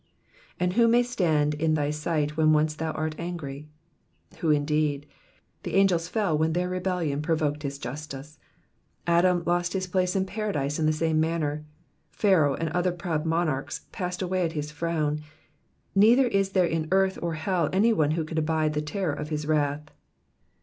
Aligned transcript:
^^And 0.59 0.73
who 0.73 0.87
may 0.87 1.03
stand 1.03 1.53
in 1.53 1.75
thy 1.75 1.91
sight 1.91 2.35
when 2.35 2.53
once 2.53 2.73
thou 2.73 2.91
art 2.93 3.13
angry 3.19 3.67
V 4.31 4.37
Who 4.39 4.49
indeed? 4.49 5.05
The 5.61 5.75
angels 5.75 6.07
fell 6.07 6.35
when 6.35 6.53
their 6.53 6.67
rebellion 6.69 7.21
provoked 7.21 7.61
his 7.61 7.77
justice; 7.77 8.39
Adam 9.05 9.43
lost 9.45 9.73
his 9.73 9.85
place 9.85 10.15
in 10.15 10.25
Paradise 10.25 10.79
in 10.79 10.87
the 10.87 10.91
same 10.91 11.19
manner; 11.19 11.65
Pharaoh 12.09 12.55
and 12.55 12.69
other 12.69 12.91
proud 12.91 13.27
munarchs 13.27 13.81
passed 13.91 14.23
away 14.23 14.43
at 14.43 14.53
his 14.53 14.71
frown; 14.71 15.19
neither 15.93 16.25
is 16.27 16.53
there 16.53 16.65
in 16.65 16.87
earth 16.91 17.19
or 17.21 17.35
hell 17.35 17.69
any 17.71 17.89
who 17.91 18.23
can 18.23 18.39
abide 18.39 18.73
the 18.73 18.81
terror 18.81 19.13
of 19.13 19.29
his 19.29 19.45
wrath. 19.45 19.91